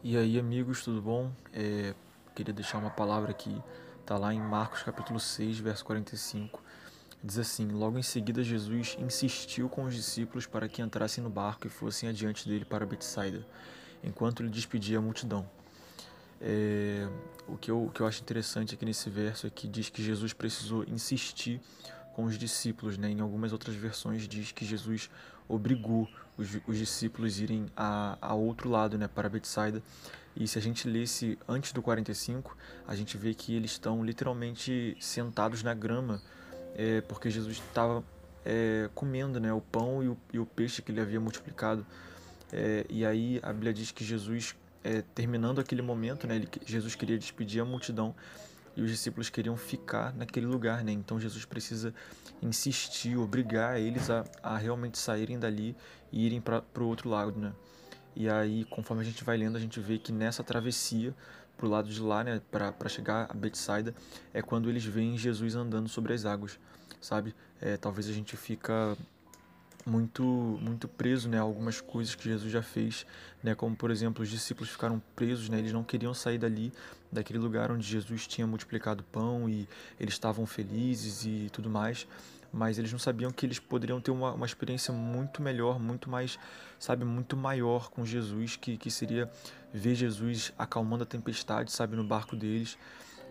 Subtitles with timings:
[0.00, 1.28] E aí, amigos, tudo bom?
[1.52, 1.92] É,
[2.32, 3.60] queria deixar uma palavra aqui,
[4.06, 6.62] tá lá em Marcos capítulo 6, verso 45.
[7.22, 11.66] Diz assim: Logo em seguida, Jesus insistiu com os discípulos para que entrassem no barco
[11.66, 13.44] e fossem adiante dele para Betsaida,
[14.04, 15.44] enquanto ele despedia a multidão.
[16.40, 17.08] É,
[17.48, 20.00] o, que eu, o que eu acho interessante aqui nesse verso é que diz que
[20.00, 21.60] Jesus precisou insistir
[22.18, 22.98] com os discípulos.
[22.98, 23.10] Né?
[23.10, 25.08] Em algumas outras versões diz que Jesus
[25.48, 29.80] obrigou os, os discípulos irem a, a outro lado, né, para Betsaida.
[30.34, 32.56] E se a gente lesse antes do 45,
[32.88, 36.20] a gente vê que eles estão literalmente sentados na grama,
[36.74, 38.02] é, porque Jesus estava
[38.44, 41.86] é, comendo né, o pão e o, e o, peixe que ele havia multiplicado.
[42.52, 46.96] É, e aí a Bíblia diz que Jesus, é, terminando aquele momento, né, ele, Jesus
[46.96, 48.12] queria despedir a multidão
[48.78, 50.92] e os discípulos queriam ficar naquele lugar, né?
[50.92, 51.92] Então Jesus precisa
[52.40, 55.76] insistir, obrigar eles a, a realmente saírem dali
[56.12, 57.52] e irem para o outro lado, né?
[58.14, 61.12] E aí, conforme a gente vai lendo, a gente vê que nessa travessia
[61.56, 63.92] para o lado de lá, né, para chegar a Betsaida,
[64.32, 66.56] é quando eles veem Jesus andando sobre as águas,
[67.00, 67.34] sabe?
[67.60, 68.96] É, talvez a gente fica
[69.88, 73.06] muito muito preso né, algumas coisas que Jesus já fez,
[73.42, 76.72] né, como por exemplo os discípulos ficaram presos, né, eles não queriam sair dali,
[77.10, 82.06] daquele lugar onde Jesus tinha multiplicado pão e eles estavam felizes e tudo mais,
[82.52, 86.38] mas eles não sabiam que eles poderiam ter uma, uma experiência muito melhor, muito mais,
[86.78, 89.30] sabe, muito maior com Jesus, que, que seria
[89.72, 92.78] ver Jesus acalmando a tempestade, sabe, no barco deles,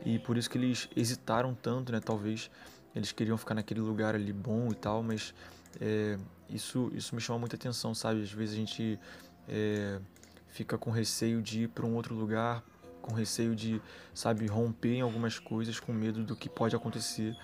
[0.05, 2.49] e por isso que eles hesitaram tanto, né, talvez,
[2.97, 5.33] eles queriam ficar naquele lugar ali bom e tal, mas
[5.79, 6.17] é,
[6.49, 8.23] isso, isso me chama muita atenção, sabe?
[8.23, 8.99] Às vezes a gente
[9.47, 9.99] é,
[10.47, 12.63] fica com receio de ir para um outro lugar,
[13.01, 13.79] com receio de,
[14.13, 17.37] sabe, romper em algumas coisas, com medo do que pode acontecer.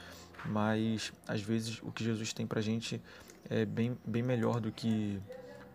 [0.46, 3.00] Mas às vezes o que Jesus tem para a gente
[3.50, 5.22] é bem, bem melhor do que,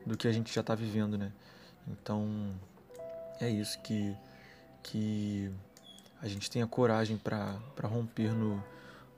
[0.04, 1.32] do que a gente já está vivendo, né?
[1.86, 2.50] Então
[3.40, 4.14] é isso que,
[4.82, 5.50] que
[6.20, 8.62] a gente tenha coragem para romper no,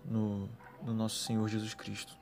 [0.05, 0.49] no,
[0.83, 2.20] no nosso Senhor Jesus Cristo.